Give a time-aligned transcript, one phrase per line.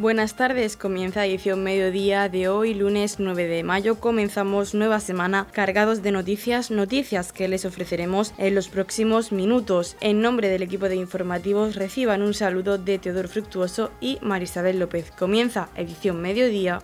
[0.00, 4.00] Buenas tardes, comienza edición mediodía de hoy, lunes 9 de mayo.
[4.00, 9.98] Comenzamos nueva semana cargados de noticias, noticias que les ofreceremos en los próximos minutos.
[10.00, 15.10] En nombre del equipo de informativos reciban un saludo de Teodoro Fructuoso y Marisabel López.
[15.10, 16.80] Comienza edición mediodía.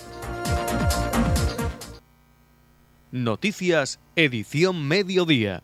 [3.12, 5.62] Noticias, edición mediodía.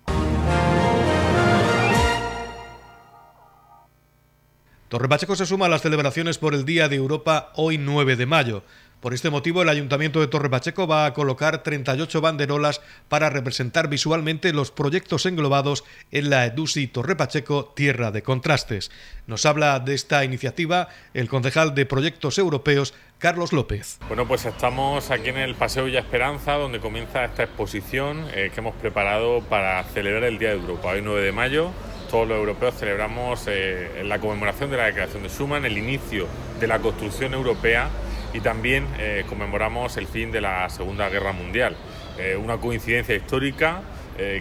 [4.92, 8.62] Torrepacheco se suma a las celebraciones por el Día de Europa hoy 9 de mayo.
[9.00, 13.88] Por este motivo, el Ayuntamiento de Torre Pacheco va a colocar 38 banderolas para representar
[13.88, 18.90] visualmente los proyectos englobados en la EDUSI Torre Pacheco Tierra de Contrastes.
[19.26, 23.98] Nos habla de esta iniciativa el concejal de Proyectos Europeos, Carlos López.
[24.08, 28.60] Bueno, pues estamos aquí en el Paseo Villa Esperanza, donde comienza esta exposición eh, que
[28.60, 31.72] hemos preparado para celebrar el Día de Europa, hoy 9 de mayo
[32.12, 36.28] todos los europeos celebramos eh, la conmemoración de la Declaración de Schuman, el inicio
[36.60, 37.88] de la construcción europea
[38.34, 41.74] y también eh, conmemoramos el fin de la Segunda Guerra Mundial.
[42.18, 43.82] Eh, una coincidencia histórica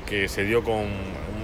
[0.06, 0.86] que se dio con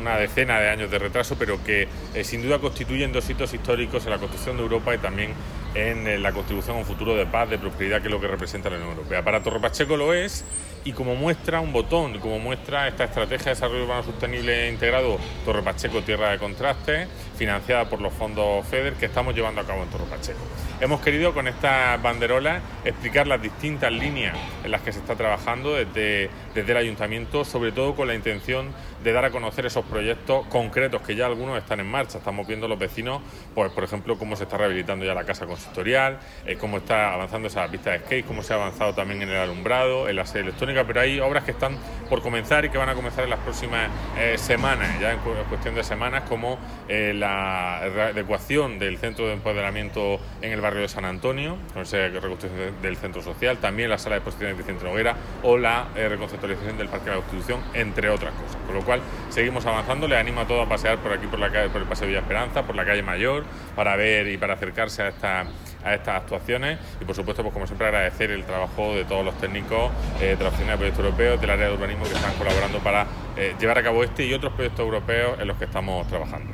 [0.02, 1.88] una decena de años de retraso, pero que
[2.24, 5.32] sin duda constituyen dos hitos históricos en la construcción de Europa y también
[5.78, 8.70] en la contribución a un futuro de paz, de prosperidad, que es lo que representa
[8.70, 9.23] la Unión Europea.
[9.23, 10.44] Para Torre Pacheco lo es
[10.83, 15.61] y como muestra un botón, como muestra esta estrategia de desarrollo urbano sostenible integrado Torre
[15.61, 19.89] Pacheco Tierra de Contraste, financiada por los fondos FEDER que estamos llevando a cabo en
[19.89, 20.39] Torre Pacheco.
[20.80, 25.75] Hemos querido con estas banderolas explicar las distintas líneas en las que se está trabajando
[25.75, 28.72] desde, desde el ayuntamiento, sobre todo con la intención
[29.03, 32.20] de dar a conocer esos proyectos concretos que ya algunos están en marcha.
[32.20, 33.22] Estamos viendo los vecinos,
[33.53, 37.48] pues por ejemplo, cómo se está rehabilitando ya la casa consistorial, eh, cómo está avanzando
[37.48, 40.44] esa pista de skate, cómo se ha avanzado también en el alumbrado, en la sede
[40.44, 41.78] electrónica pero hay obras que están
[42.10, 45.76] por comenzar y que van a comenzar en las próximas eh, semanas, ya en cuestión
[45.76, 46.58] de semanas, como
[46.88, 51.98] eh, la adecuación del centro de empoderamiento en el barrio de San Antonio, con esa
[52.08, 56.08] reconstrucción del centro social, también la sala de exposiciones de Centro Hoguera o la eh,
[56.08, 58.58] reconceptualización del Parque de la Constitución, entre otras cosas.
[58.66, 60.08] Con lo cual, seguimos avanzando.
[60.08, 62.20] Les animo a todos a pasear por aquí, por la calle, por el Paseo Villa
[62.20, 63.45] Esperanza, por la calle Mayor,
[63.76, 65.45] para ver y para acercarse a esta
[65.84, 69.38] a estas actuaciones y por supuesto pues como siempre agradecer el trabajo de todos los
[69.38, 69.92] técnicos
[70.22, 73.08] eh, de la Oficina de Proyectos Europeos del área de urbanismo que están colaborando para
[73.38, 76.54] eh, llevar a cabo este y otros proyectos europeos en los que estamos trabajando.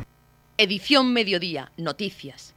[0.57, 2.53] Edición Mediodía, Noticias.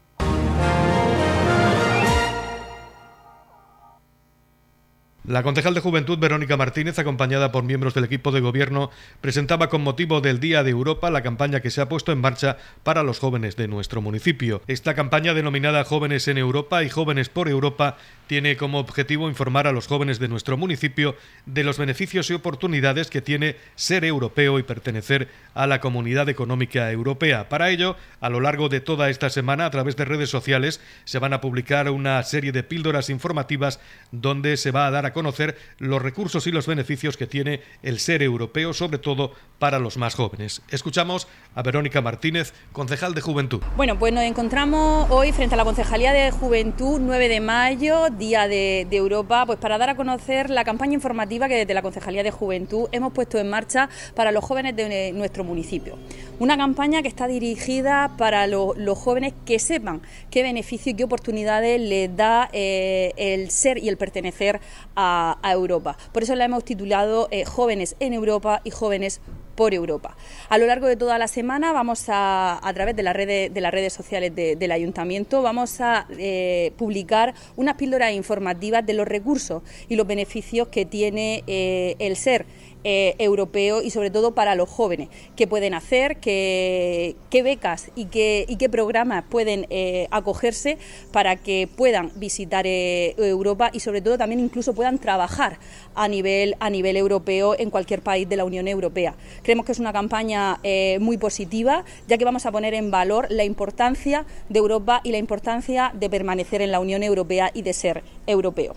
[5.26, 9.82] La concejal de Juventud Verónica Martínez, acompañada por miembros del equipo de gobierno, presentaba con
[9.82, 13.19] motivo del Día de Europa la campaña que se ha puesto en marcha para los
[13.19, 14.62] jóvenes de nuestro municipio.
[14.69, 17.97] Esta campaña denominada Jóvenes en Europa y Jóvenes por Europa
[18.28, 23.10] tiene como objetivo informar a los jóvenes de nuestro municipio de los beneficios y oportunidades
[23.10, 27.48] que tiene ser europeo y pertenecer a la Comunidad Económica Europea.
[27.48, 31.19] Para ello, a lo largo de toda esta semana, a través de redes sociales, se
[31.19, 33.81] van a publicar una serie de píldoras informativas
[34.12, 38.00] donde se va a dar a conocer los recursos y los beneficios que tiene el
[38.00, 40.60] ser europeo, sobre todo para los más jóvenes.
[40.71, 43.62] Escuchamos a Verónica Martínez, concejal de Juventud.
[43.78, 48.47] Bueno, pues nos encontramos hoy frente a la Concejalía de Juventud, 9 de mayo, Día
[48.47, 52.31] de, Europa, pues para dar a conocer la campaña informativa que desde la Concejalía de
[52.31, 55.97] Juventud hemos puesto en marcha para los jóvenes de nuestro municipio.
[56.39, 61.81] Una campaña que está dirigida para los jóvenes que sepan qué beneficios y qué oportunidades
[61.81, 64.61] les da eh, el ser y el pertenecer
[64.95, 65.97] a, Europa.
[66.13, 69.23] Por eso la hemos titulado eh, Jóvenes en Europa y Jóvenes
[69.55, 70.15] por Europa.
[70.51, 74.35] A lo largo de toda la semana vamos a, a través de, las redes, sociales
[74.35, 80.69] del ayuntamiento, vamos a eh, publicar unas píldoras informativas de los recursos y los beneficios
[80.69, 82.45] que tiene el ser
[82.89, 88.69] eh, europeo y sobre todo para los jóvenes, qué pueden hacer, qué, becas y qué,
[88.71, 90.79] programas pueden eh, acogerse
[91.11, 95.59] para que puedan visitar eh, Europa y sobre todo también incluso puedan trabajar
[95.97, 99.17] a nivel, a nivel europeo en cualquier país de la Unión Europea.
[99.43, 100.61] Creemos que es una campaña
[101.01, 105.19] muy positiva ya que vamos a poner en valor la importancia de Europa y la
[105.19, 108.77] importancia de permanecer en la Unión Europea y de ser europeo.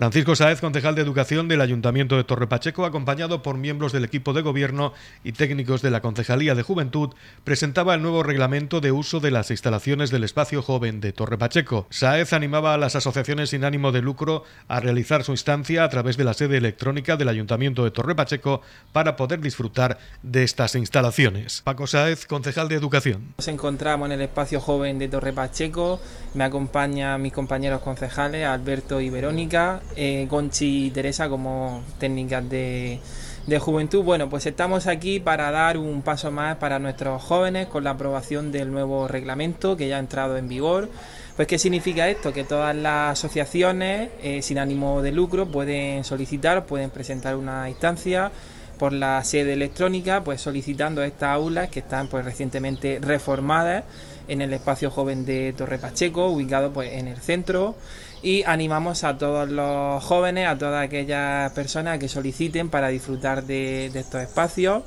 [0.00, 4.32] Francisco Sáez, concejal de Educación del Ayuntamiento de Torre Pacheco, acompañado por miembros del equipo
[4.32, 4.94] de gobierno
[5.24, 7.10] y técnicos de la Concejalía de Juventud,
[7.44, 11.86] presentaba el nuevo reglamento de uso de las instalaciones del espacio joven de Torre Pacheco.
[11.90, 16.16] Sáez animaba a las asociaciones sin ánimo de lucro a realizar su instancia a través
[16.16, 18.62] de la sede electrónica del Ayuntamiento de Torre Pacheco
[18.92, 21.60] para poder disfrutar de estas instalaciones.
[21.60, 23.34] Paco Sáez, concejal de Educación.
[23.36, 26.00] Nos encontramos en el espacio joven de Torre Pacheco,
[26.32, 33.00] me acompañan mis compañeros concejales Alberto y Verónica eh, Conchi y Teresa como técnicas de,
[33.46, 34.02] de juventud.
[34.02, 38.52] Bueno, pues estamos aquí para dar un paso más para nuestros jóvenes con la aprobación
[38.52, 40.88] del nuevo reglamento que ya ha entrado en vigor.
[41.36, 42.34] Pues, ¿qué significa esto?
[42.34, 48.30] Que todas las asociaciones eh, sin ánimo de lucro pueden solicitar, pueden presentar una instancia
[48.78, 53.84] por la sede electrónica, pues solicitando estas aulas que están pues recientemente reformadas
[54.28, 57.74] en el espacio joven de Torre Pacheco, ubicado pues en el centro
[58.22, 63.86] y animamos a todos los jóvenes, a todas aquellas personas que soliciten para disfrutar de,
[63.86, 64.82] estos espacios.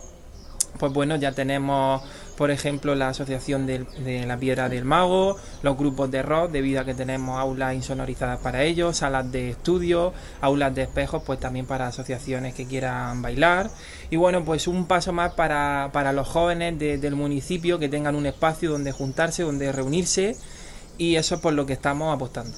[0.79, 2.01] Pues bueno, ya tenemos,
[2.35, 6.85] por ejemplo, la Asociación de, la Piedra del Mago, los grupos de rock, debido a
[6.85, 11.87] que tenemos aulas insonorizadas para ellos, salas de estudio, aulas de espejos, pues también para
[11.87, 13.69] asociaciones que quieran bailar.
[14.09, 18.71] Y bueno, pues un paso más para, los jóvenes del municipio que tengan un espacio
[18.71, 20.35] donde juntarse, donde reunirse,
[20.97, 22.57] y eso es por lo que estamos apostando.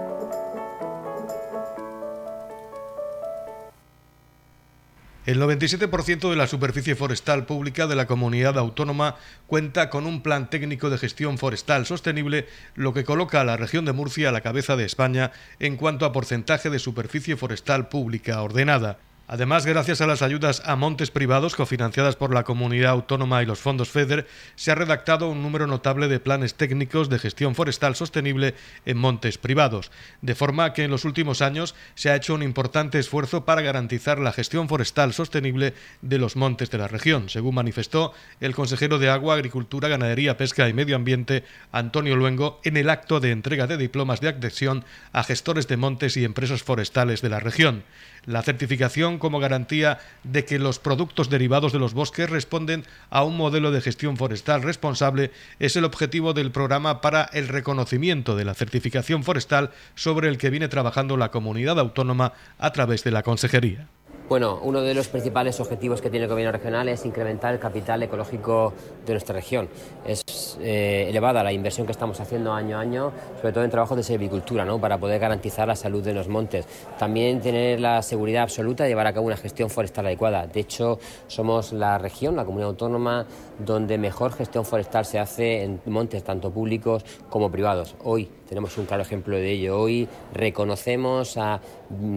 [5.23, 10.49] El 97% de la superficie forestal pública de la comunidad autónoma cuenta con un plan
[10.49, 14.41] técnico de gestión forestal sostenible, lo que coloca a la región de Murcia a la
[14.41, 18.97] cabeza de España en cuanto a porcentaje de superficie forestal pública ordenada.
[19.33, 23.59] Además, gracias a las ayudas a montes privados cofinanciadas por la comunidad autónoma y los
[23.59, 28.55] fondos FEDER, se ha redactado un número notable de planes técnicos de gestión forestal sostenible
[28.85, 29.89] en montes privados,
[30.21, 34.19] de forma que en los últimos años se ha hecho un importante esfuerzo para garantizar
[34.19, 38.11] la gestión forestal sostenible de los montes de la región, según manifestó
[38.41, 43.21] el consejero de Agua, Agricultura, Ganadería, Pesca y Medio Ambiente, Antonio Luengo, en el acto
[43.21, 44.83] de entrega de diplomas de adhesión
[45.13, 47.85] a gestores de montes y empresas forestales de la región.
[48.25, 53.35] La certificación como garantía de que los productos derivados de los bosques responden a un
[53.35, 58.53] modelo de gestión forestal responsable es el objetivo del programa para el reconocimiento de la
[58.53, 63.87] certificación forestal sobre el que viene trabajando la comunidad autónoma a través de la Consejería.
[64.31, 68.01] Bueno, uno de los principales objetivos que tiene el Gobierno regional es incrementar el capital
[68.01, 68.71] ecológico
[69.05, 69.67] de nuestra región.
[70.05, 73.11] Es eh, elevada la inversión que estamos haciendo año a año,
[73.41, 74.79] sobre todo en trabajos de silvicultura, ¿no?
[74.79, 76.65] para poder garantizar la salud de los montes.
[76.97, 80.47] También tener la seguridad absoluta de llevar a cabo una gestión forestal adecuada.
[80.47, 80.97] De hecho,
[81.27, 83.25] somos la región, la comunidad autónoma,
[83.59, 87.95] donde mejor gestión forestal se hace en montes, tanto públicos como privados.
[88.01, 89.77] Hoy tenemos un claro ejemplo de ello.
[89.77, 91.59] Hoy reconocemos a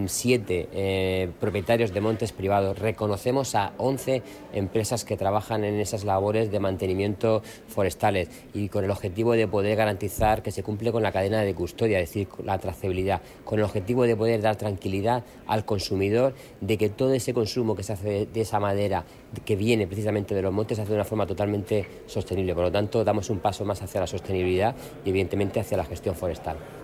[0.06, 4.23] siete eh, propietarios de montes privados, reconocemos a once
[4.53, 9.76] empresas que trabajan en esas labores de mantenimiento forestales y con el objetivo de poder
[9.76, 13.65] garantizar que se cumple con la cadena de custodia, es decir, la trazabilidad, con el
[13.65, 18.26] objetivo de poder dar tranquilidad al consumidor de que todo ese consumo que se hace
[18.26, 19.05] de esa madera
[19.44, 22.55] que viene precisamente de los montes se hace de una forma totalmente sostenible.
[22.55, 24.75] Por lo tanto, damos un paso más hacia la sostenibilidad
[25.05, 26.84] y evidentemente hacia la gestión forestal.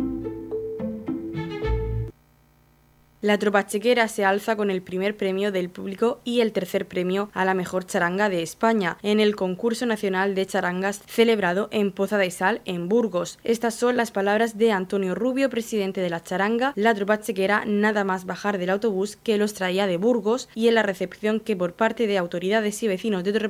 [3.21, 7.29] La tropa chequera se alza con el primer premio del público y el tercer premio
[7.33, 12.17] a la mejor charanga de España en el concurso nacional de charangas celebrado en Poza
[12.17, 13.37] de Sal, en Burgos.
[13.43, 16.73] Estas son las palabras de Antonio Rubio, presidente de la charanga.
[16.75, 20.73] La tropa chequera nada más bajar del autobús que los traía de Burgos y en
[20.73, 23.49] la recepción que por parte de autoridades y vecinos de Torre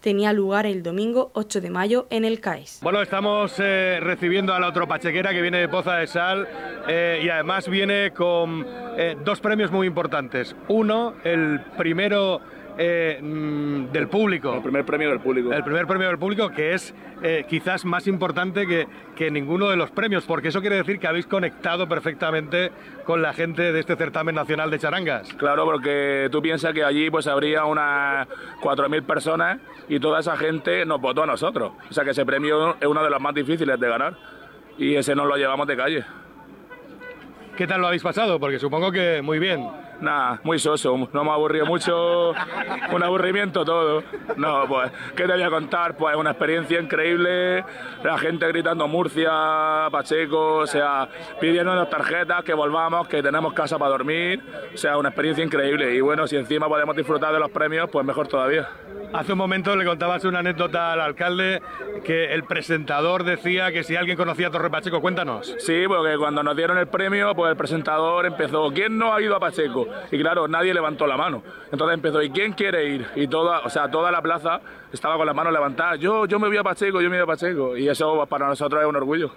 [0.00, 2.78] tenía lugar el domingo 8 de mayo en el CAES.
[2.80, 6.48] Bueno, estamos eh, recibiendo a la tropa chequera que viene de Poza de Sal
[6.88, 8.64] eh, y además viene con
[8.96, 10.54] eh, dos premios muy importantes.
[10.68, 12.40] Uno, el primero
[12.82, 14.54] eh, mm, del público.
[14.54, 15.52] El primer premio del público.
[15.52, 19.76] El primer premio del público, que es eh, quizás más importante que, que, ninguno de
[19.76, 22.70] los premios, porque eso quiere decir que habéis conectado perfectamente
[23.04, 25.32] con la gente de este certamen nacional de charangas.
[25.34, 28.26] Claro, porque tú piensas que allí pues habría unas
[28.62, 31.72] 4.000 personas y toda esa gente nos votó a nosotros.
[31.90, 34.16] O sea que ese premio es uno de los más difíciles de ganar
[34.78, 36.04] y ese nos lo llevamos de calle.
[37.60, 38.40] ¿Qué tal lo habéis pasado?
[38.40, 39.68] Porque supongo que muy bien.
[40.00, 42.32] Nada, muy soso, no me ha aburrido mucho,
[42.92, 44.02] un aburrimiento todo.
[44.36, 45.96] No, pues, ¿qué te voy a contar?
[45.96, 47.64] Pues una experiencia increíble,
[48.02, 51.08] la gente gritando Murcia, Pacheco, o sea,
[51.40, 54.42] pidiéndonos tarjetas, que volvamos, que tenemos casa para dormir,
[54.72, 55.94] o sea, una experiencia increíble.
[55.94, 58.68] Y bueno, si encima podemos disfrutar de los premios, pues mejor todavía.
[59.12, 61.60] Hace un momento le contabas una anécdota al alcalde
[62.04, 65.52] que el presentador decía que si alguien conocía a Torre Pacheco, cuéntanos.
[65.58, 69.34] Sí, porque cuando nos dieron el premio, pues el presentador empezó, ¿quién no ha ido
[69.34, 69.88] a Pacheco?
[70.10, 71.42] Y claro, nadie levantó la mano.
[71.70, 73.06] Entonces empezó, ¿y quién quiere ir?
[73.16, 74.60] Y toda, o sea, toda la plaza
[74.92, 75.98] estaba con las manos levantadas.
[75.98, 77.76] Yo, yo me voy a Pacheco, yo me voy a Pacheco.
[77.76, 79.30] Y eso para nosotros es un orgullo.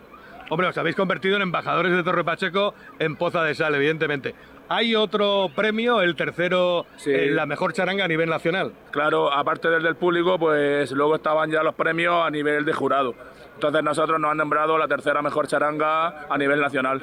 [0.49, 4.35] Hombre, os habéis convertido en embajadores de Torre Pacheco en Poza de Sal, evidentemente.
[4.69, 8.71] Hay otro premio, el tercero, la mejor charanga a nivel nacional.
[8.91, 13.13] Claro, aparte del del público, pues luego estaban ya los premios a nivel de jurado.
[13.55, 17.01] Entonces nosotros nos han nombrado la tercera mejor charanga a nivel nacional.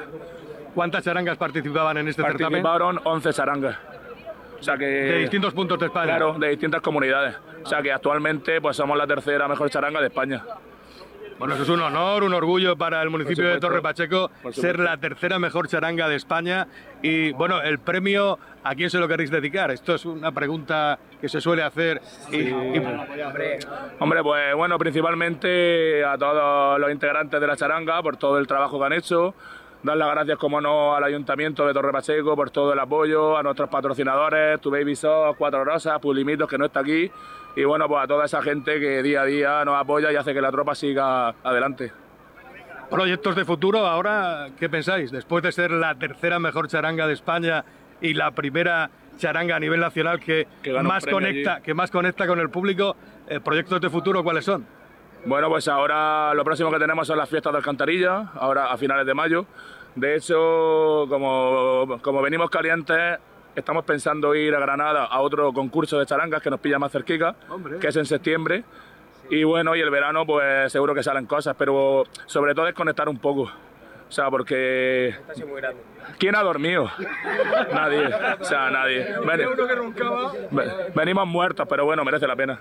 [0.74, 2.62] ¿Cuántas charangas participaban en este certamen?
[2.62, 3.76] Participaron 11 charangas.
[4.58, 6.16] O sea que, de distintos puntos de España.
[6.16, 7.36] Claro, de distintas comunidades.
[7.62, 10.44] O sea que actualmente pues somos la tercera mejor charanga de España.
[11.38, 14.98] Bueno, eso es un honor, un orgullo para el municipio de Torre Pacheco ser la
[14.98, 16.68] tercera mejor charanga de España.
[17.00, 19.70] Y bueno, el premio, ¿a quién se lo queréis dedicar?
[19.70, 22.02] Esto es una pregunta que se suele hacer.
[24.00, 28.78] Hombre, pues bueno, principalmente a todos los integrantes de la charanga por todo el trabajo
[28.78, 29.34] que han hecho
[29.82, 33.42] dar las gracias, como no, al Ayuntamiento de Torre Pacheco por todo el apoyo, a
[33.42, 37.10] nuestros patrocinadores, Tu Baby Soft, Cuatro Rosas, Pulimitos, que no está aquí,
[37.56, 40.34] y bueno, pues a toda esa gente que día a día nos apoya y hace
[40.34, 41.92] que la tropa siga adelante.
[42.90, 45.10] Proyectos de futuro, ahora, ¿qué pensáis?
[45.12, 47.64] Después de ser la tercera mejor charanga de España
[48.00, 50.48] y la primera charanga a nivel nacional que,
[50.82, 52.96] más, conecta, que más conecta con el público,
[53.28, 54.66] eh, ¿proyectos de futuro cuáles son?
[55.26, 59.06] Bueno, pues ahora lo próximo que tenemos son las fiestas de Alcantarilla, ahora a finales
[59.06, 59.46] de mayo.
[59.94, 63.18] De hecho, como, como venimos calientes,
[63.54, 67.34] estamos pensando ir a Granada a otro concurso de charangas que nos pilla más cerquita,
[67.80, 68.64] que es en septiembre.
[69.28, 73.08] Y bueno, y el verano pues seguro que salen cosas, pero sobre todo es conectar
[73.08, 73.42] un poco.
[73.42, 75.14] O sea, porque...
[76.18, 76.90] ¿Quién ha dormido?
[77.72, 78.08] nadie.
[78.40, 79.06] O sea, nadie.
[80.94, 82.60] Venimos muertos, pero bueno, merece la pena.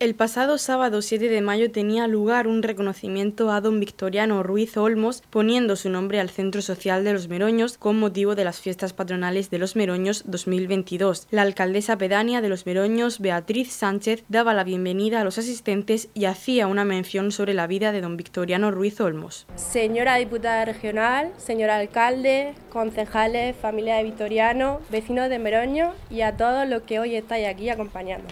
[0.00, 5.24] El pasado sábado 7 de mayo tenía lugar un reconocimiento a don Victoriano Ruiz Olmos
[5.28, 9.50] poniendo su nombre al Centro Social de los Meroños con motivo de las fiestas patronales
[9.50, 11.26] de los Meroños 2022.
[11.32, 16.26] La alcaldesa pedánea de los Meroños, Beatriz Sánchez, daba la bienvenida a los asistentes y
[16.26, 19.48] hacía una mención sobre la vida de don Victoriano Ruiz Olmos.
[19.56, 26.68] Señora diputada regional, señor alcalde, concejales, familia de Victoriano, vecinos de Meroño y a todos
[26.68, 28.28] los que hoy estáis aquí acompañando.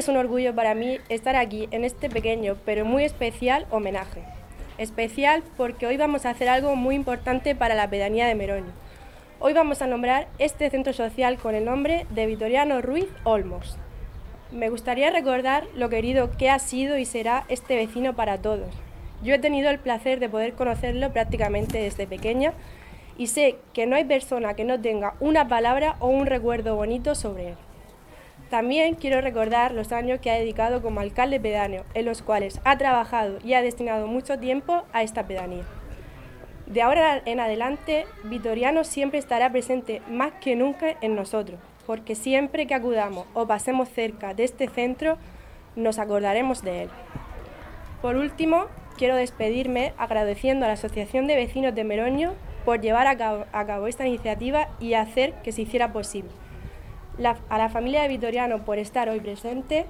[0.00, 4.22] Es un orgullo para mí estar aquí en este pequeño pero muy especial homenaje.
[4.78, 8.72] Especial porque hoy vamos a hacer algo muy importante para la pedanía de Meroño.
[9.40, 13.76] Hoy vamos a nombrar este centro social con el nombre de Vitoriano Ruiz Olmos.
[14.50, 18.74] Me gustaría recordar lo querido que ha sido y será este vecino para todos.
[19.22, 22.54] Yo he tenido el placer de poder conocerlo prácticamente desde pequeña
[23.18, 27.14] y sé que no hay persona que no tenga una palabra o un recuerdo bonito
[27.14, 27.56] sobre él.
[28.50, 32.76] También quiero recordar los años que ha dedicado como alcalde pedáneo, en los cuales ha
[32.76, 35.62] trabajado y ha destinado mucho tiempo a esta pedanía.
[36.66, 42.66] De ahora en adelante, Vitoriano siempre estará presente más que nunca en nosotros, porque siempre
[42.66, 45.16] que acudamos o pasemos cerca de este centro,
[45.76, 46.90] nos acordaremos de él.
[48.02, 48.66] Por último,
[48.98, 53.64] quiero despedirme agradeciendo a la Asociación de Vecinos de Meroño por llevar a cabo, a
[53.64, 56.30] cabo esta iniciativa y hacer que se hiciera posible
[57.26, 59.86] a la familia de Vitoriano por estar hoy presente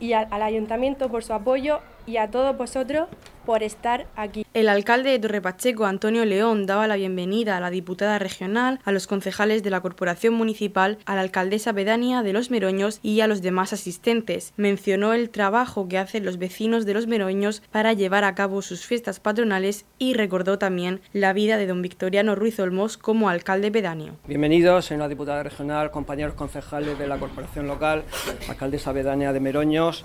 [0.00, 3.08] y al ayuntamiento por su apoyo y a todos vosotros
[3.44, 4.46] por estar aquí.
[4.54, 9.06] El alcalde de Torrepacheco, Antonio León, daba la bienvenida a la diputada regional, a los
[9.06, 13.42] concejales de la corporación municipal, a la alcaldesa pedánea de Los Meroños y a los
[13.42, 14.52] demás asistentes.
[14.56, 18.86] Mencionó el trabajo que hacen los vecinos de Los Meroños para llevar a cabo sus
[18.86, 24.14] fiestas patronales y recordó también la vida de don Victoriano Ruiz Olmos como alcalde pedáneo.
[24.26, 28.04] Bienvenidos, señora diputada regional, compañeros concejales de la corporación local,
[28.48, 30.04] alcaldesa pedánea de Meroños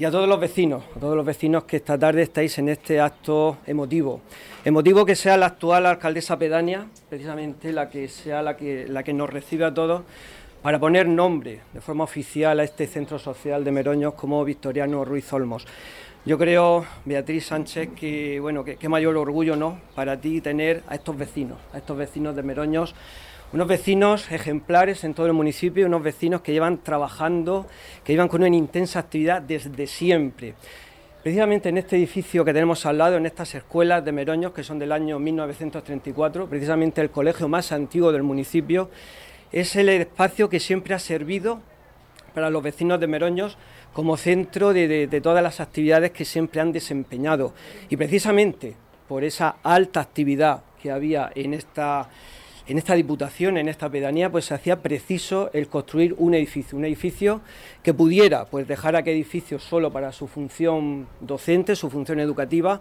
[0.00, 2.98] y a todos los vecinos, a todos los vecinos que esta tarde estáis en este
[2.98, 4.22] acto emotivo.
[4.64, 9.12] Emotivo que sea la actual alcaldesa pedánea, precisamente la que sea la que, la que
[9.12, 10.04] nos recibe a todos,
[10.62, 15.30] para poner nombre de forma oficial a este centro social de Meroños como Victoriano Ruiz
[15.34, 15.66] Olmos.
[16.24, 19.80] Yo creo, Beatriz Sánchez, que bueno, que, mayor orgullo ¿no?
[19.94, 22.94] para ti tener a estos vecinos, a estos vecinos de Meroños
[23.52, 27.66] unos vecinos ejemplares en todo el municipio, unos vecinos que llevan trabajando,
[28.04, 30.54] que llevan con una intensa actividad desde siempre.
[31.22, 34.78] Precisamente en este edificio que tenemos al lado, en estas escuelas de Meroños, que son
[34.78, 38.88] del año 1934, precisamente el colegio más antiguo del municipio,
[39.52, 41.60] es el espacio que siempre ha servido
[42.32, 43.58] para los vecinos de Meroños
[43.92, 47.52] como centro de, todas las actividades que siempre han desempeñado.
[47.88, 48.76] Y precisamente
[49.08, 52.08] por esa alta actividad que había en esta
[52.70, 56.84] en esta diputación, en esta pedanía, pues se hacía preciso el construir un edificio, un
[56.84, 57.40] edificio
[57.82, 62.80] que pudiera pues dejar aquel edificio solo para su función docente, su función educativa,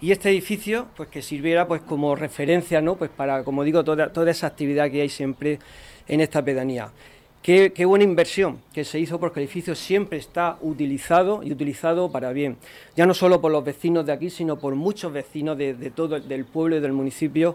[0.00, 2.96] y este edificio pues que sirviera pues como referencia, ¿no?
[2.96, 5.60] Pues para, como digo, toda, toda esa actividad que hay siempre
[6.08, 6.90] en esta pedanía.
[7.40, 12.32] Qué, buena inversión que se hizo porque el edificio siempre está utilizado y utilizado para
[12.32, 12.56] bien,
[12.96, 16.16] ya no solo por los vecinos de aquí, sino por muchos vecinos de, de todo
[16.16, 17.54] el pueblo y del municipio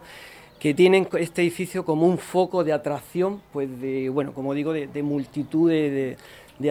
[0.64, 5.04] que tienen este edificio como un foco de atracción, pues de, bueno, como digo, de,
[5.04, 6.16] multitud de,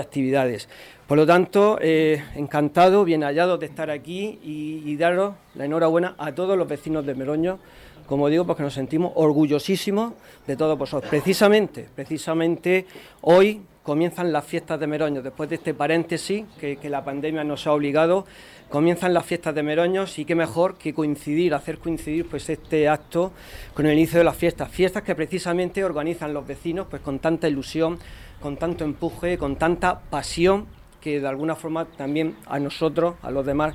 [0.01, 0.67] actividades.
[1.07, 6.33] Por lo tanto, eh, encantado, bien hallado de estar aquí y, daros la enhorabuena a
[6.33, 7.59] todos los vecinos de Meroño,
[8.07, 10.15] como digo, porque nos sentimos orgullosísimos
[10.47, 11.11] de todos vosotros.
[11.11, 12.87] Precisamente, precisamente
[13.21, 17.73] hoy comienzan las fiestas de Meroño, después de este paréntesis que, la pandemia nos ha
[17.73, 18.27] obligado
[18.69, 23.33] comienzan las fiestas de Meroños y qué mejor que coincidir, hacer coincidir pues este acto
[23.75, 27.49] con el inicio de las fiestas, fiestas que precisamente organizan los vecinos pues con tanta
[27.49, 27.99] ilusión,
[28.41, 30.67] con tanto empuje, con tanta pasión
[31.03, 33.75] que de alguna forma también a nosotros, a los demás,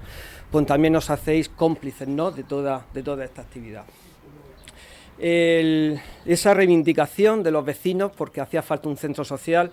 [0.50, 2.32] pues también nos hacéis cómplices ¿no?
[2.32, 3.84] de, toda, de toda esta actividad.
[5.20, 9.72] esa reivindicación de los vecinos, porque hacía falta un centro social,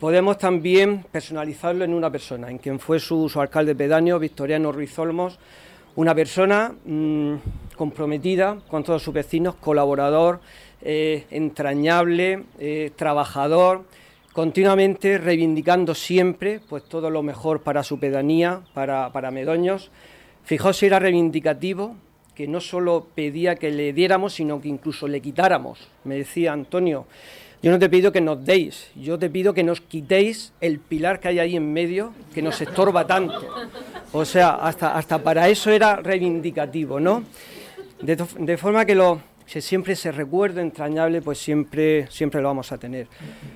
[0.00, 5.40] Podemos también personalizarlo en una persona, en quien fue su, alcalde pedáneo, Victoriano Ruiz Olmos,
[5.96, 7.34] una persona mm,
[7.76, 10.38] comprometida con todos sus vecinos, colaborador,
[10.82, 13.86] eh, entrañable, eh, trabajador,
[14.32, 19.90] continuamente reivindicando siempre pues, todo lo mejor para su pedanía, para, para Medoños.
[20.44, 21.96] Fijaos era reivindicativo,
[22.36, 25.88] que no solo pedía que le diéramos, sino que incluso le quitáramos.
[26.04, 27.06] Me decía Antonio,
[27.60, 31.18] yo no te pido que nos deis, yo te pido que nos quitéis el pilar
[31.18, 33.48] que hay ahí en medio, que nos estorba tanto.
[34.12, 37.24] O sea, hasta, hasta para eso era reivindicativo, ¿no?
[38.00, 39.20] De, forma que lo
[39.52, 43.08] que siempre se recuerdo entrañable, pues siempre, siempre lo vamos a tener.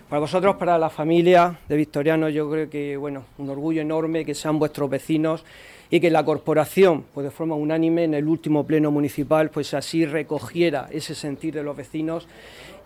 [0.09, 4.35] Para vosotros, para la familia de Victoriano, yo creo que, bueno, un orgullo enorme que
[4.35, 5.45] sean vuestros vecinos
[5.91, 10.07] y que la corporación, pues de forma unánime, en el último pleno municipal, pues así
[10.07, 12.27] recogiera ese sentir de los vecinos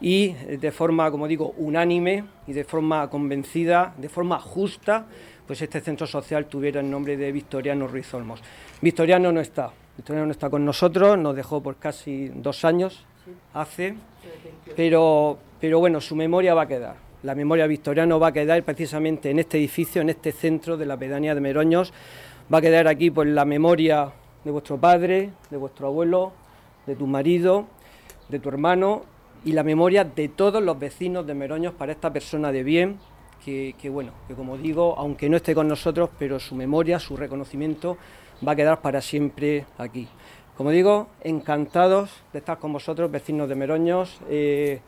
[0.00, 5.06] y de forma, como digo, unánime y de forma convencida, de forma justa,
[5.46, 8.42] pues este centro social tuviera el nombre de Victoriano Ruiz Olmos.
[8.82, 13.06] Victoriano no está, Victoriano no está con nosotros, nos dejó por casi dos años
[13.54, 13.94] hace,
[14.76, 16.96] pero, pero bueno, su memoria va a quedar.
[17.22, 20.87] La memoria de Victoriano va a quedar precisamente en este edificio, en este centro de
[20.87, 21.92] la pedanía de Meroños.
[22.52, 24.12] Va a quedar aquí pues la memoria
[24.44, 26.32] de vuestro padre, de vuestro abuelo,
[26.87, 27.66] de tu marido,
[28.28, 29.15] de tu hermano
[29.46, 32.98] y la memoria de todos los vecinos de Meroños para esta persona de bien,
[33.44, 37.96] que, bueno, que como digo, aunque no esté con nosotros, pero su memoria, su reconocimiento
[38.46, 40.09] va a quedar para siempre aquí.
[40.56, 44.18] Como digo, encantados de estar con vosotros, vecinos de Meroños.
[44.28, 44.80] Eh,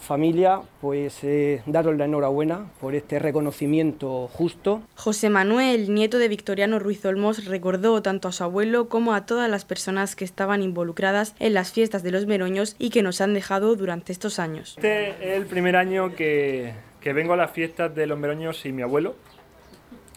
[0.00, 4.82] familia, pues eh, daros la enhorabuena por este reconocimiento justo.
[4.94, 9.50] José Manuel, nieto de Victoriano Ruiz Olmos, recordó tanto a su abuelo como a todas
[9.50, 13.34] las personas que estaban involucradas en las fiestas de los Meroños y que nos han
[13.34, 14.74] dejado durante estos años.
[14.76, 18.76] Este es el primer año que, que vengo a las fiestas de los Meroños sin
[18.76, 19.16] mi abuelo.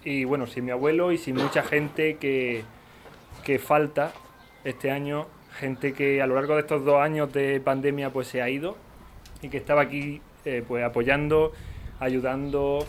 [0.03, 2.63] Y bueno, sin mi abuelo y sin mucha gente que,
[3.43, 4.11] que falta
[4.63, 5.27] este año,
[5.59, 8.75] gente que a lo largo de estos dos años de pandemia pues se ha ido
[9.41, 11.51] y que estaba aquí eh, pues apoyando,
[11.99, 12.85] ayudando,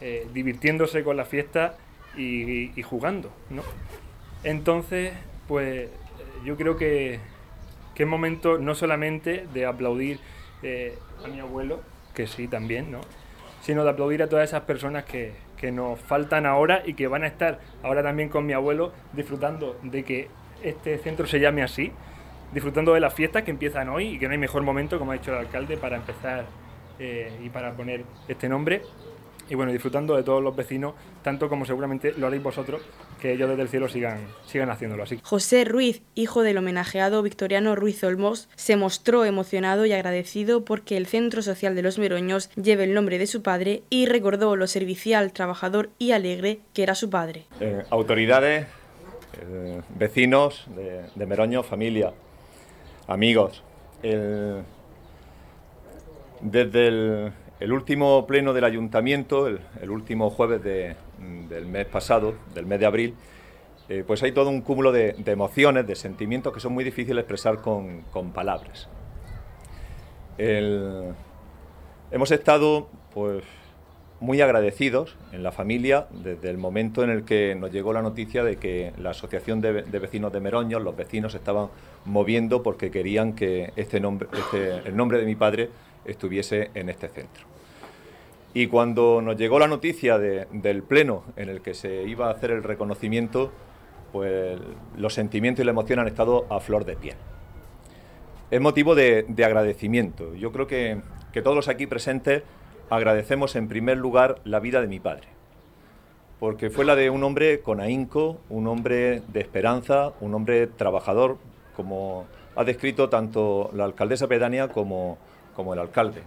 [0.00, 1.76] eh, divirtiéndose con la fiesta
[2.16, 3.62] y, jugando, ¿no?
[4.42, 5.12] Entonces,
[5.46, 5.88] pues
[6.44, 7.20] yo creo que,
[7.94, 10.18] que es momento no solamente de aplaudir
[10.62, 11.80] eh, a mi abuelo,
[12.14, 13.00] que sí también, ¿no?
[13.62, 17.24] Sino de aplaudir a todas esas personas que, que nos faltan ahora y que van
[17.24, 20.28] a estar ahora también con mi abuelo disfrutando de que
[20.62, 21.92] este centro se llame así,
[22.52, 25.14] disfrutando de las fiestas que empiezan hoy y que no hay mejor momento, como ha
[25.14, 26.46] dicho el alcalde, para empezar
[26.98, 28.82] eh, y para poner este nombre.
[29.50, 32.82] Y bueno, disfrutando de todos los vecinos, tanto como seguramente lo haréis vosotros,
[33.18, 35.20] que ellos desde el cielo sigan, sigan haciéndolo así.
[35.22, 41.06] José Ruiz, hijo del homenajeado Victoriano Ruiz Olmos, se mostró emocionado y agradecido porque el
[41.06, 45.32] Centro Social de los Meroños lleve el nombre de su padre y recordó lo servicial,
[45.32, 47.46] trabajador y alegre que era su padre.
[47.60, 48.66] Eh, autoridades,
[49.40, 52.12] eh, vecinos de, de Meroño, familia,
[53.08, 53.64] amigos,
[56.40, 62.86] desde el, último pleno del ayuntamiento, el, último jueves del mes pasado, del mes de
[62.86, 63.14] abril,
[63.88, 67.20] eh, pues hay todo un cúmulo de, emociones, de sentimientos que son muy difíciles de
[67.22, 68.88] expresar con, palabras.
[70.36, 73.42] hemos estado pues,
[74.20, 78.42] muy agradecidos en la familia desde el momento en el que nos llegó la noticia
[78.42, 81.68] de que la Asociación de, Vecinos de Meroño, los vecinos estaban
[82.04, 85.70] moviendo porque querían que este nombre, este, el nombre de mi padre
[86.04, 87.44] estuviese en este centro.
[88.54, 92.50] Y cuando nos llegó la noticia del pleno en el que se iba a hacer
[92.50, 93.52] el reconocimiento,
[94.10, 94.58] pues
[94.96, 97.16] los sentimientos y la emoción han estado a flor de piel.
[98.50, 100.34] Es motivo de, agradecimiento.
[100.34, 101.02] Yo creo que,
[101.32, 102.42] que, todos los aquí presentes
[102.90, 105.28] agradecemos en primer lugar la vida de mi padre,
[106.38, 111.38] porque fue la de un hombre con ahínco, un hombre de esperanza, un hombre trabajador,
[111.76, 115.18] como ha descrito tanto la alcaldesa pedánea como,
[115.54, 116.22] como el alcalde.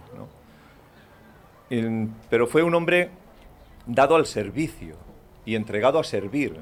[2.30, 3.10] pero fue un hombre
[3.86, 4.96] dado al servicio
[5.44, 6.56] y entregado a servir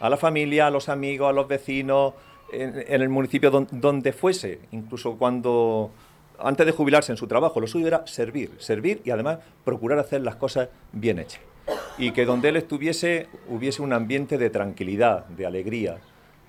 [0.00, 2.14] a la familia, a los amigos, a los vecinos,
[2.52, 5.90] en, el municipio donde, fuese, incluso cuando
[6.38, 10.22] antes de jubilarse en su trabajo, lo suyo era servir, servir y además procurar hacer
[10.22, 11.40] las cosas bien hechas.
[11.98, 15.98] Y que donde él estuviese hubiese un ambiente de tranquilidad, de alegría,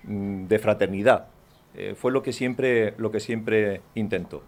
[0.04, 1.26] mm, de fraternidad.
[1.74, 4.42] Eh, fue lo que, siempre, lo que siempre intentó.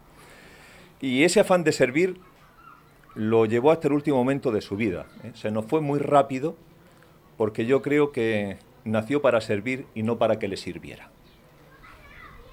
[1.00, 2.18] Y ese afán de servir
[3.14, 5.07] lo llevó hasta el último momento de su vida.
[5.24, 5.33] ¿eh?
[5.35, 6.57] Se nos fue muy rápido
[7.37, 11.11] porque yo creo que nació para servir y no para que le sirviera.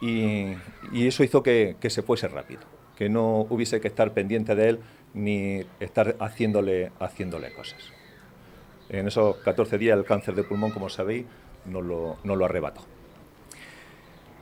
[0.01, 0.55] Y,
[0.93, 2.61] eso hizo que, se fuese rápido,
[2.99, 4.79] que no hubiese que estar pendiente de él
[5.13, 7.79] ni estar haciéndole, haciéndole cosas.
[8.89, 11.25] En esos 14 días el cáncer de pulmón, como sabéis,
[11.63, 12.81] no lo, no lo arrebató.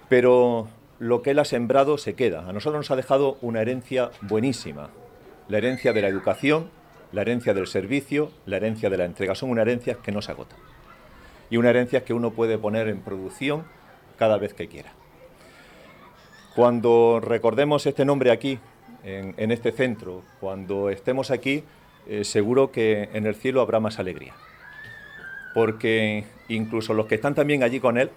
[0.10, 2.50] Pero lo que él ha sembrado se queda.
[2.50, 4.90] A nosotros nos ha dejado una herencia buenísima.
[5.50, 6.72] La herencia de la educación,
[7.12, 9.36] la herencia del servicio, la herencia de la entrega.
[9.36, 10.56] Son una herencia que no se agota
[11.52, 13.66] y una herencia que uno puede poner en producción
[14.18, 14.94] cada vez que quiera.
[16.58, 18.58] Cuando recordemos este nombre aquí,
[19.04, 21.64] en, este centro, cuando estemos aquí,
[22.08, 24.34] eh, seguro que en el cielo habrá más alegría.
[25.54, 28.10] Porque incluso los que están también allí con él,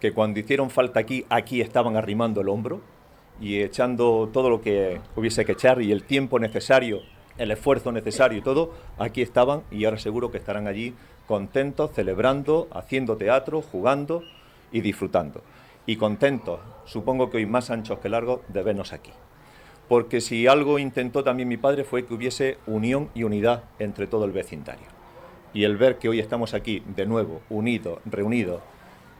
[0.00, 2.80] que cuando hicieron falta aquí, aquí estaban arrimando el hombro
[3.38, 7.02] y echando todo lo que hubiese que echar y el tiempo necesario,
[7.36, 10.94] el esfuerzo necesario y todo, aquí estaban y ahora seguro que estarán allí
[11.26, 14.22] contentos, celebrando, haciendo teatro, jugando
[14.72, 15.42] y disfrutando.
[15.84, 19.10] Y contentos, supongo que hoy más anchos que largos, de vernos aquí.
[19.88, 24.24] Porque si algo intentó también mi padre fue que hubiese unión y unidad entre todo
[24.24, 24.86] el vecindario.
[25.52, 28.62] Y el ver que hoy estamos aquí de nuevo, unidos, reunidos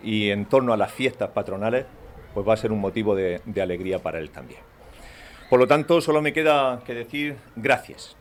[0.03, 1.87] y en torno a las fiestas patronales,
[2.33, 4.61] pues va a ser un motivo de, alegría para él también.
[5.49, 8.17] Por lo tanto, solo me queda que decir gracias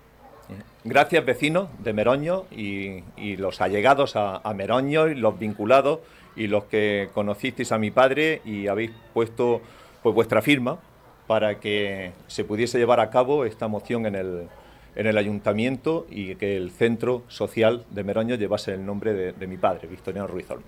[0.83, 3.03] Gracias vecinos de Meroño y,
[3.37, 5.99] los allegados a, Meroño y los vinculados
[6.35, 9.61] y los que conocisteis a mi padre y habéis puesto
[10.01, 10.79] pues, vuestra firma
[11.27, 14.47] para que se pudiese llevar a cabo esta moción en el,
[14.95, 19.57] en el ayuntamiento y que el centro social de Meroño llevase el nombre de, mi
[19.57, 20.61] padre, Victoriano Ruizol.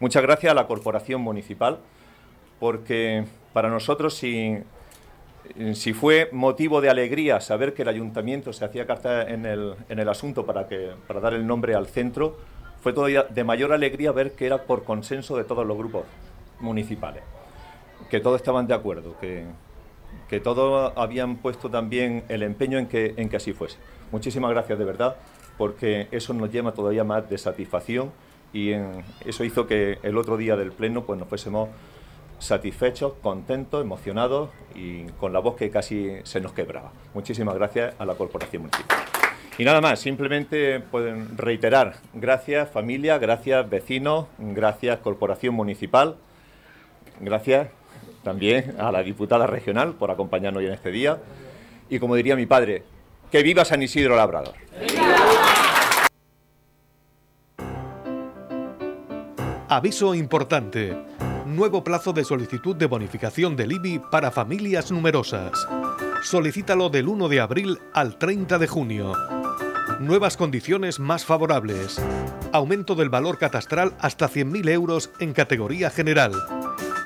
[0.00, 1.78] Muchas gracias a la corporación municipal
[2.60, 4.58] porque para nosotros si
[5.74, 9.98] si fue motivo de alegría saber que el ayuntamiento se hacía carta en el, en
[9.98, 12.38] el asunto para, que, para dar el nombre al centro,
[12.82, 16.02] fue todavía de mayor alegría ver que era por consenso de todos los grupos
[16.58, 17.22] municipales,
[18.10, 19.44] que todos estaban de acuerdo, que,
[20.28, 23.78] que todos habían puesto también el empeño en que, en que así fuese.
[24.10, 25.16] Muchísimas gracias de verdad,
[25.56, 28.10] porque eso nos lleva todavía más de satisfacción
[28.52, 28.72] y
[29.24, 31.68] eso hizo que el otro día del pleno pues nos fuésemos
[32.40, 36.90] satisfechos, contentos, emocionados y con la voz que casi se nos quebraba.
[37.14, 39.11] Muchísimas gracias a la Corporación Municipal.
[39.58, 46.16] Y nada más, simplemente pueden reiterar, gracias familia, gracias vecinos, gracias Corporación Municipal,
[47.20, 47.68] gracias
[48.22, 51.18] también a la diputada regional por acompañarnos hoy en este día.
[51.90, 52.82] Y como diría mi padre,
[53.30, 54.54] que viva San Isidro Labrador.
[59.68, 60.96] Aviso importante
[61.46, 65.66] nuevo plazo de solicitud de bonificación del IBI para familias numerosas.
[66.22, 69.41] Solicítalo del 1 de abril al 30 de junio.
[70.02, 72.02] Nuevas condiciones más favorables.
[72.52, 76.32] Aumento del valor catastral hasta 100.000 euros en categoría general.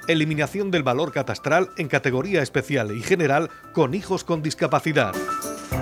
[0.09, 5.15] Eliminación del valor catastral en categoría especial y general con hijos con discapacidad.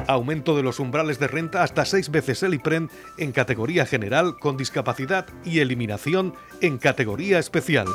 [0.08, 4.56] Aumento de los umbrales de renta hasta seis veces el IPREN en categoría general con
[4.56, 7.86] discapacidad y eliminación en categoría especial.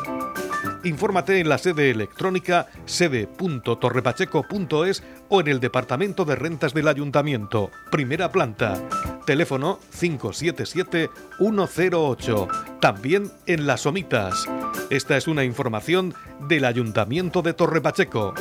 [0.83, 8.31] Infórmate en la sede electrónica sede.torrepacheco.es o en el Departamento de Rentas del Ayuntamiento, primera
[8.31, 8.81] planta.
[9.25, 12.79] Teléfono 577-108.
[12.79, 14.45] También en Las Somitas.
[14.89, 16.13] Esta es una información
[16.47, 18.33] del Ayuntamiento de Torrepacheco.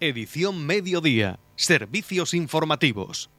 [0.00, 1.40] Edición Mediodía.
[1.56, 3.31] Servicios informativos.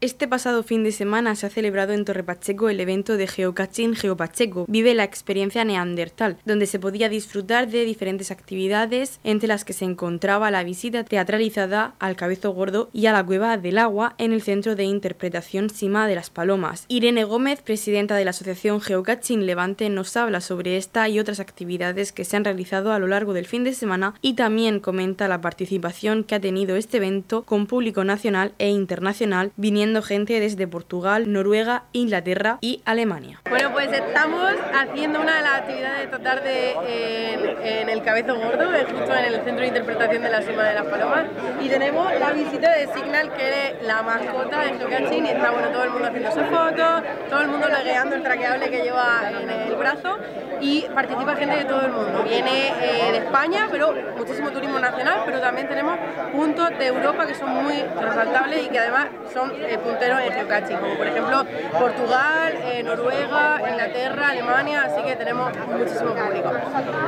[0.00, 3.96] Este pasado fin de semana se ha celebrado en Torre Pacheco el evento de Geocaching
[3.96, 9.72] Geopacheco, Vive la experiencia neandertal, donde se podía disfrutar de diferentes actividades, entre las que
[9.72, 14.32] se encontraba la visita teatralizada al Cabezo Gordo y a la Cueva del Agua en
[14.32, 16.84] el Centro de Interpretación Sima de las Palomas.
[16.86, 22.12] Irene Gómez, presidenta de la Asociación Geocaching Levante, nos habla sobre esta y otras actividades
[22.12, 25.40] que se han realizado a lo largo del fin de semana y también comenta la
[25.40, 31.32] participación que ha tenido este evento con público nacional e internacional viniendo gente desde Portugal,
[31.32, 33.40] Noruega, Inglaterra y Alemania.
[33.48, 38.70] Bueno, pues estamos haciendo una de las actividades de esta tarde en, el Cabezo Gordo,
[38.90, 41.24] justo en el Centro de Interpretación de la Sima de las Palomas,
[41.60, 45.68] y tenemos la visita de Signal, que es la mascota de Geocaching, y está bueno,
[45.68, 49.50] todo el mundo haciendo sus fotos, todo el mundo logueando el traqueable que lleva en
[49.50, 50.18] el brazo,
[50.60, 52.22] y participa gente de todo el mundo.
[52.24, 55.98] Viene eh, de España, pero muchísimo turismo nacional, pero también tenemos
[56.32, 60.76] puntos de Europa que son muy resaltables y que además son eh, punteros en geocaching,
[60.76, 61.44] como por ejemplo
[61.78, 66.52] Portugal, eh, Noruega, Inglaterra, Alemania, así que tenemos muchísimo público.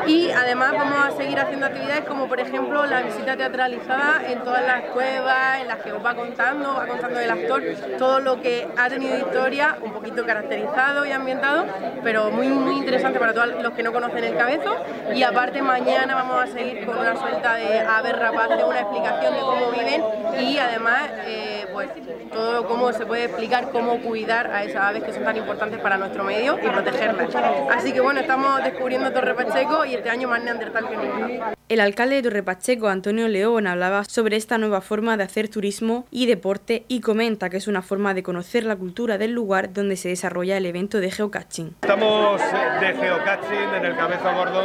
[0.07, 4.65] Y además vamos a seguir haciendo actividades como por ejemplo la visita teatralizada en todas
[4.65, 7.63] las cuevas, en las que os va contando, va contando el actor
[7.99, 11.65] todo lo que ha tenido historia, un poquito caracterizado y ambientado,
[12.03, 14.77] pero muy, muy interesante para todos los que no conocen el cabezo.
[15.15, 19.41] Y aparte mañana vamos a seguir con una suelta de aves rapaces, una explicación de
[19.41, 20.05] cómo viven
[20.41, 25.13] y además eh, pues todo cómo se puede explicar cómo cuidar a esas aves que
[25.13, 27.35] son tan importantes para nuestro medio y protegerlas.
[27.71, 31.60] Así que bueno, estamos descubriendo Torre Pacheco y este año más neandertal que nunca.
[31.71, 36.05] El alcalde de Torre Pacheco, Antonio León, hablaba sobre esta nueva forma de hacer turismo
[36.11, 39.95] y deporte y comenta que es una forma de conocer la cultura del lugar donde
[39.95, 41.77] se desarrolla el evento de geocaching.
[41.83, 42.41] Estamos
[42.81, 44.65] de geocaching en el Cabezo Gordo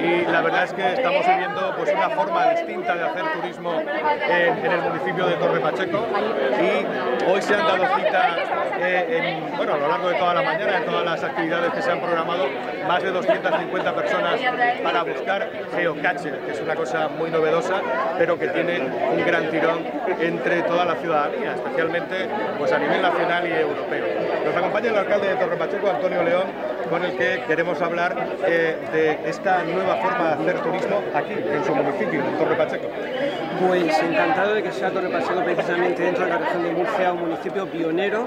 [0.00, 4.72] y la verdad es que estamos viviendo pues, una forma distinta de hacer turismo en,
[4.72, 6.06] el municipio de Torre Pacheco
[6.62, 8.36] y Hoy se han dado cita
[8.80, 11.90] eh, bueno, a lo largo de toda la mañana, en todas las actividades que se
[11.90, 12.46] han programado,
[12.86, 14.40] más de 250 personas
[14.82, 17.80] para buscar geocache, que es una cosa muy novedosa,
[18.18, 19.78] pero que tiene un gran tirón
[20.20, 24.06] entre toda la ciudadanía, especialmente pues, a nivel nacional y europeo.
[24.44, 26.44] Nos acompaña el alcalde de Torre Pacheco, Antonio León,
[26.88, 31.64] con el que queremos hablar eh, de esta nueva forma de hacer turismo aquí, en
[31.64, 32.88] su municipio, en Torre Pacheco.
[33.66, 37.20] Pues encantado de que sea Torre Pacheco precisamente dentro de la región de Murcia un
[37.20, 38.26] municipio pionero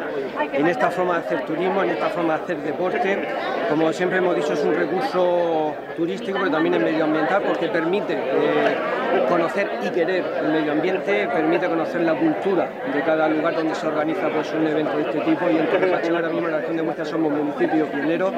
[0.52, 3.28] en esta forma de hacer turismo, en esta forma de hacer deporte.
[3.70, 9.01] Como siempre hemos dicho, es un recurso turístico, pero también es medioambiental porque permite インテル、え
[9.28, 13.88] conocer y querer el medio ambiente, permite conocer la cultura de cada lugar donde se
[13.88, 15.50] organiza pues, un evento de este tipo.
[15.50, 18.32] Y en Torre Pacheco ahora mismo en la región de Murcia somos municipio pionero,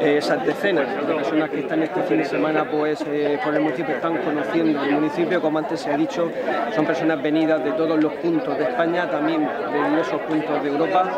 [0.00, 3.60] eh, esas decenas de personas que están este fin de semana pues, eh, por el
[3.60, 6.30] municipio están conociendo el municipio, como antes se ha dicho,
[6.74, 11.10] son personas venidas de todos los puntos de España, también de diversos puntos de Europa.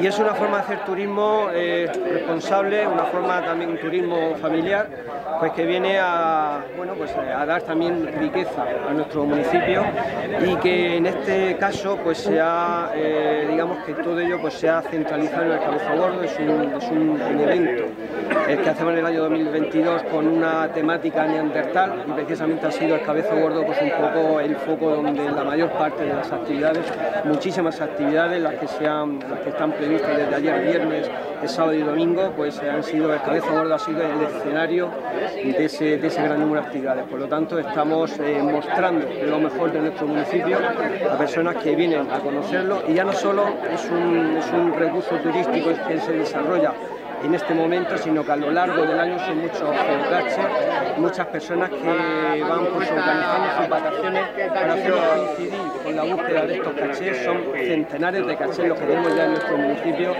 [0.00, 4.88] Y es una forma de hacer turismo eh, responsable, una forma también turismo familiar,
[5.38, 9.84] pues que viene a, bueno, pues a dar también riqueza a nuestro municipio
[10.44, 14.68] y que en este caso pues se ha, eh, digamos que todo ello pues se
[14.68, 17.84] ha centralizado en el Cabezo Gordo, es un, es un, evento
[18.48, 22.96] el que hacemos en el año 2022 con una temática neandertal y precisamente ha sido
[22.96, 26.84] el Cabezo Gordo pues un poco el foco donde la mayor parte de las actividades,
[27.24, 31.10] muchísimas actividades, las que, sean, las que están previstas desde ayer viernes,
[31.42, 34.90] el sábado y domingo, pues han sido, el Cabezo Gordo ha sido el escenario
[35.42, 37.04] de ese, de ese gran número de actividades.
[37.06, 40.58] Por lo tanto, estamos eh, mostrando lo mejor de nuestro municipio
[41.10, 45.16] a personas que vienen a conocerlo y ya no solo es un, es un recurso
[45.16, 46.72] turístico que se desarrolla
[47.24, 50.46] en este momento, sino que a lo largo del año son muchos geocaches,
[50.96, 56.54] muchas personas que van pues, organizando sus vacaciones para hacer coincidir con la búsqueda de
[56.54, 57.24] estos cachés.
[57.24, 60.14] Son centenares de cachés los que tenemos ya en nuestro municipio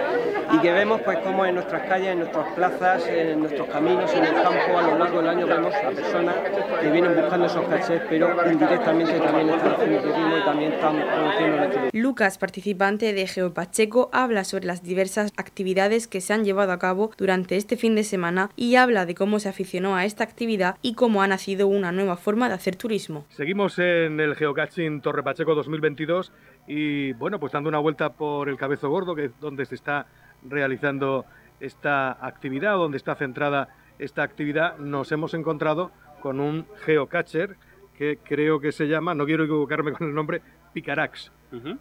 [0.52, 4.24] y que vemos pues como en nuestras calles, en nuestras plazas, en nuestros caminos, en
[4.24, 6.34] el campo, a lo largo del año vemos a personas
[6.80, 11.56] que vienen buscando esos cachés, pero indirectamente también están haciendo turismo y también están conociendo
[11.56, 16.78] nuestro Lucas, participante de Geopacheco, habla sobre las diversas actividades que se han llevado a
[16.78, 20.76] cabo durante este fin de semana y habla de cómo se aficionó a esta actividad
[20.82, 23.24] y cómo ha nacido una nueva forma de hacer turismo.
[23.30, 26.32] Seguimos en el Geocaching Torre Pacheco 2022
[26.66, 30.06] y bueno, pues dando una vuelta por el Cabezo Gordo, que es donde se está
[30.48, 31.24] realizando
[31.60, 37.56] esta actividad, donde está centrada esta actividad, nos hemos encontrado con un geocacher
[37.96, 40.40] que creo que se llama, no quiero equivocarme con el nombre,
[40.72, 41.30] Picarax.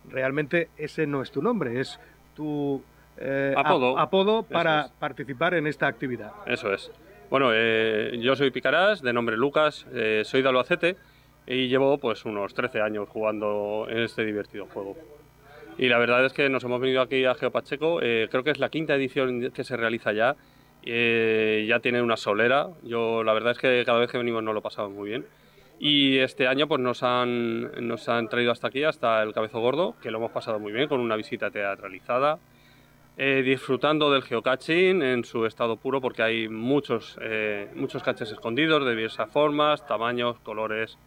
[0.09, 1.99] Realmente ese no es tu nombre, es
[2.35, 2.83] tu
[3.17, 6.31] eh, apodo, para participar en esta actividad.
[6.45, 6.91] Eso es.
[7.29, 10.97] Bueno, eh, yo soy Picarax, de nombre Lucas, eh, soy de Albacete
[11.45, 14.97] y llevo pues unos 13 años jugando en este divertido juego.
[15.79, 18.67] Y la verdad es que nos hemos venido aquí a Geopacheco, creo que es la
[18.67, 20.35] quinta edición que se realiza ya,
[20.83, 24.61] ya tiene una solera, yo la verdad es que cada vez que venimos no lo
[24.61, 25.25] pasamos muy bien.
[25.79, 29.95] Y este año pues nos han, nos han traído hasta aquí, hasta el Cabezo Gordo,
[30.01, 32.39] que lo hemos pasado muy bien con una visita teatralizada,
[33.17, 38.83] eh, disfrutando del geocaching en su estado puro porque hay muchos, eh, muchos caches escondidos
[38.83, 40.97] de diversas formas, tamaños, colores.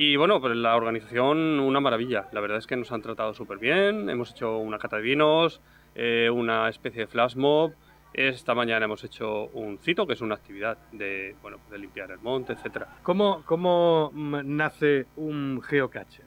[0.00, 2.28] Y bueno, pues la organización una maravilla.
[2.30, 4.08] La verdad es que nos han tratado súper bien.
[4.08, 5.60] Hemos hecho una cata de vinos,
[5.96, 7.72] eh, una especie de flash mob,
[8.14, 12.20] esta mañana hemos hecho un cito, que es una actividad de, bueno, de limpiar el
[12.20, 12.98] monte, etcétera.
[13.02, 16.26] ¿Cómo, ¿Cómo nace un geocacher?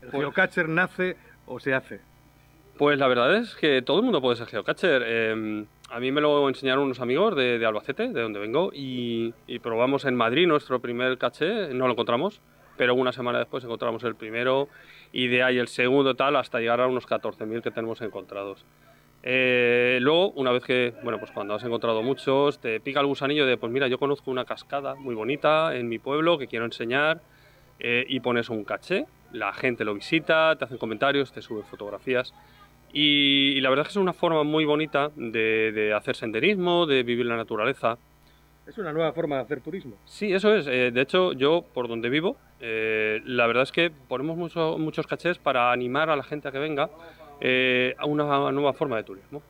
[0.00, 2.00] ¿El pues geocacher nace o se hace?
[2.76, 5.02] Pues la verdad es que todo el mundo puede ser geocacher.
[5.02, 9.58] Em, a mí me lo enseñaron unos amigos de, Albacete, de donde vengo, y, y,
[9.58, 12.40] probamos en Madrid nuestro primer caché, no lo encontramos,
[12.78, 14.68] pero una semana después encontramos el primero,
[15.12, 18.64] y de ahí el segundo tal, hasta llegar a unos 14.000 que tenemos encontrados.
[19.22, 23.44] Eh, luego, una vez que, bueno, pues cuando has encontrado muchos, te pica el gusanillo
[23.44, 27.20] de, pues mira, yo conozco una cascada muy bonita en mi pueblo que quiero enseñar
[27.80, 32.32] eh, y pones un caché, la gente lo visita, te hacen comentarios, te suben fotografías
[32.92, 37.26] y, la verdad es que es una forma muy bonita de, hacer senderismo, de vivir
[37.26, 37.98] la naturaleza.
[38.68, 39.96] Es una nueva forma de hacer turismo.
[40.04, 40.66] Sí, eso es.
[40.66, 45.72] Eh, de hecho, yo por donde vivo, la verdad es que ponemos muchos cachés para
[45.72, 46.90] animar a la gente a que venga
[47.40, 49.42] eh, a una nueva forma de turismo.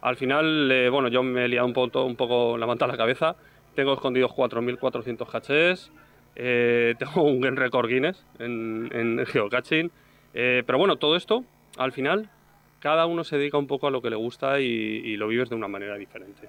[0.00, 2.88] Al final, eh, bueno, yo me he liado un poco, un poco la manta a
[2.88, 3.36] la cabeza.
[3.74, 5.92] Tengo escondidos 4.400 cachés.
[6.34, 9.90] Eh, tengo un récord Guinness en, en geocaching.
[10.32, 11.44] pero bueno, todo esto,
[11.76, 12.30] al final,
[12.78, 15.56] cada uno se dedica un poco a lo que le gusta y lo vives de
[15.56, 16.48] una manera diferente.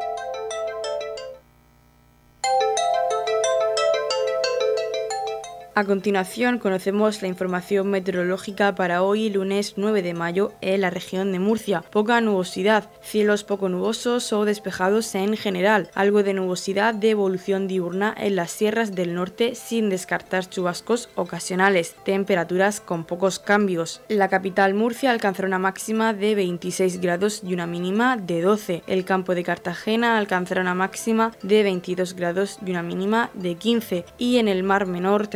[5.73, 11.31] A continuación conocemos la información meteorológica para hoy lunes 9 de mayo en la región
[11.31, 11.81] de Murcia.
[11.91, 18.13] Poca nubosidad, cielos poco nubosos o despejados en general, algo de nubosidad de evolución diurna
[18.17, 24.01] en las sierras del norte sin descartar chubascos ocasionales, temperaturas con pocos cambios.
[24.09, 28.83] La capital Murcia alcanzará una máxima de 26 grados y una mínima de 12.
[28.87, 34.03] El campo de Cartagena alcanzará una máxima de 22 grados y una mínima de 15.
[34.17, 35.27] Y en el mar menor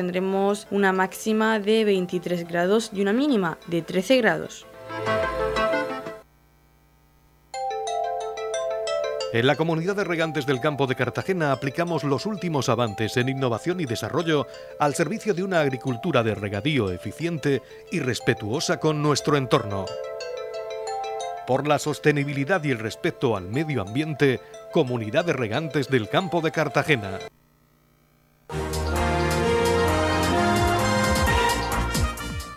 [0.72, 4.66] una máxima de 23 grados y una mínima de 13 grados.
[9.34, 13.82] En la comunidad de regantes del campo de Cartagena aplicamos los últimos avances en innovación
[13.82, 14.48] y desarrollo
[14.80, 17.62] al servicio de una agricultura de regadío eficiente
[17.92, 19.86] y respetuosa con nuestro entorno.
[21.46, 24.40] Por la sostenibilidad y el respeto al medio ambiente,
[24.72, 27.20] Comunidad de Regantes del Campo de Cartagena.